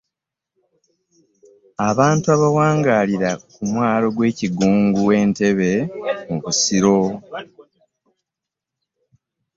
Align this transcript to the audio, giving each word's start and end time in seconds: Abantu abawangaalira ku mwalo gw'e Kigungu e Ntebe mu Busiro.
Abantu 1.89 2.25
abawangaalira 2.35 3.31
ku 3.53 3.61
mwalo 3.71 4.07
gw'e 4.15 4.29
Kigungu 4.39 5.01
e 5.21 5.21
Ntebe 5.29 5.71
mu 6.27 6.37
Busiro. 6.43 6.99